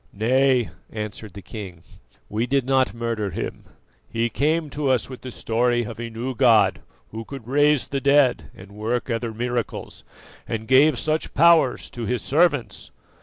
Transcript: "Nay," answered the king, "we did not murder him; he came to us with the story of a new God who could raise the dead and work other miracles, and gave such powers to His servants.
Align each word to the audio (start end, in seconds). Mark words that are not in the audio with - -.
"Nay," 0.13 0.71
answered 0.91 1.33
the 1.33 1.43
king, 1.43 1.83
"we 2.27 2.47
did 2.47 2.65
not 2.65 2.91
murder 2.95 3.29
him; 3.29 3.65
he 4.09 4.29
came 4.29 4.67
to 4.71 4.89
us 4.89 5.07
with 5.09 5.21
the 5.21 5.29
story 5.29 5.83
of 5.83 5.99
a 5.99 6.09
new 6.09 6.33
God 6.33 6.79
who 7.11 7.23
could 7.23 7.47
raise 7.47 7.87
the 7.87 8.01
dead 8.01 8.49
and 8.57 8.71
work 8.71 9.11
other 9.11 9.31
miracles, 9.31 10.03
and 10.47 10.67
gave 10.67 10.97
such 10.97 11.35
powers 11.35 11.87
to 11.91 12.07
His 12.07 12.23
servants. 12.23 12.89